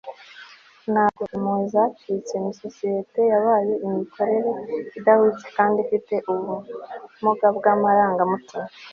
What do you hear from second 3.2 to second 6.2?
yabaye imikorere idahwitse kandi ifite